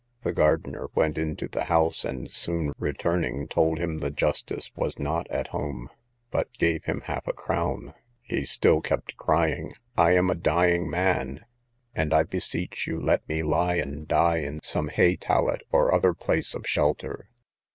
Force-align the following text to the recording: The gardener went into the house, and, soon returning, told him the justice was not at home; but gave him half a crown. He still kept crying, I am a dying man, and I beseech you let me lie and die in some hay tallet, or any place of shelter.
The 0.23 0.33
gardener 0.33 0.87
went 0.95 1.19
into 1.19 1.47
the 1.47 1.65
house, 1.65 2.03
and, 2.05 2.27
soon 2.31 2.73
returning, 2.79 3.47
told 3.47 3.77
him 3.77 3.99
the 3.99 4.09
justice 4.09 4.71
was 4.75 4.97
not 4.97 5.29
at 5.29 5.49
home; 5.49 5.89
but 6.31 6.51
gave 6.53 6.85
him 6.85 7.01
half 7.01 7.27
a 7.27 7.33
crown. 7.33 7.93
He 8.23 8.43
still 8.45 8.81
kept 8.81 9.15
crying, 9.15 9.73
I 9.95 10.13
am 10.13 10.31
a 10.31 10.33
dying 10.33 10.89
man, 10.89 11.45
and 11.93 12.15
I 12.15 12.23
beseech 12.23 12.87
you 12.87 12.99
let 12.99 13.29
me 13.29 13.43
lie 13.43 13.75
and 13.75 14.07
die 14.07 14.37
in 14.37 14.61
some 14.63 14.87
hay 14.87 15.17
tallet, 15.17 15.61
or 15.71 15.93
any 15.93 16.15
place 16.15 16.55
of 16.55 16.65
shelter. 16.65 17.29